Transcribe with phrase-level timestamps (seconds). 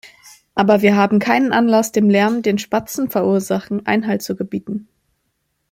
[0.55, 4.87] Aber wir haben keinen Anlass, dem Lärm, den Spatzen verursachen, Einhalt zu gebieten.